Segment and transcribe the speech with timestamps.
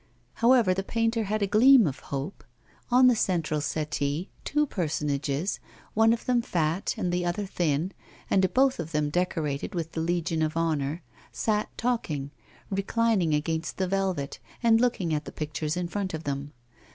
[0.41, 2.43] However, the painter had a gleam of hope.
[2.89, 5.59] On the central settee, two personages,
[5.93, 7.91] one of them fat and the other thin,
[8.27, 12.31] and both of them decorated with the Legion of Honour, sat talking,
[12.71, 16.53] reclining against the velvet, and looking at the pictures in front of them.